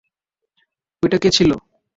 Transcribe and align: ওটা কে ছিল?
ওটা 1.03 1.17
কে 1.23 1.29
ছিল? 1.37 1.51